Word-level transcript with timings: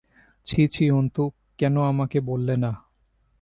ছি 0.45 0.61
ছি 0.67 0.91
অন্তু, 0.91 1.23
কেন 1.57 1.75
আমাকে 1.81 2.17
বললে 2.21 2.55
না? 2.57 2.71